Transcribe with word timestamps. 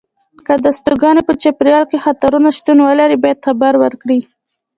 که 0.45 0.53
د 0.63 0.65
استوګنې 0.73 1.21
په 1.25 1.33
چاپېریال 1.41 1.83
کې 1.89 2.03
خطرونه 2.05 2.49
شتون 2.57 2.77
ولري 2.83 3.17
باید 3.23 3.43
خبر 3.47 3.73
ورکړي. 3.83 4.19